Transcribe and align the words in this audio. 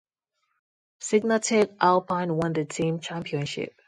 Signatech-Alpine 1.01 2.31
won 2.33 2.53
the 2.53 2.65
team 2.65 2.99
championship. 3.01 3.75